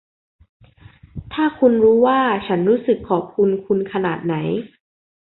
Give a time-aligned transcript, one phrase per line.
[1.33, 4.35] ถ้าคุณรู้ว่าฉันรู้สึกขอบคุณคุณขนาดไหน